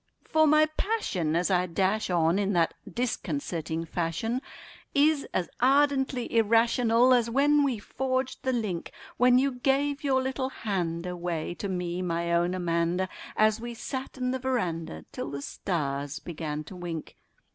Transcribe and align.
For 0.27 0.47
my 0.47 0.65
passion 0.77 1.35
as 1.35 1.51
I 1.51 1.67
dash 1.67 2.09
on 2.09 2.39
in 2.39 2.53
that 2.53 2.73
disconcerting 2.91 3.85
fashion 3.85 4.41
Is 4.95 5.27
as 5.31 5.47
ardently 5.59 6.35
irrational 6.35 7.13
as 7.13 7.29
when 7.29 7.63
we 7.63 7.77
forged 7.77 8.41
the 8.41 8.51
link 8.51 8.91
When 9.17 9.37
you 9.37 9.51
gave 9.51 10.03
your 10.03 10.19
little 10.19 10.49
hand 10.49 11.05
away 11.05 11.53
to 11.53 11.69
me, 11.69 12.01
my 12.01 12.33
own 12.33 12.55
Amanda 12.55 13.09
An 13.35 13.51
we 13.61 13.75
sat 13.75 14.17
'n 14.17 14.31
the 14.31 14.39
veranda 14.39 15.05
till 15.11 15.29
the 15.29 15.43
stars 15.43 16.17
began 16.17 16.63
to 16.63 16.75
wink. 16.75 17.15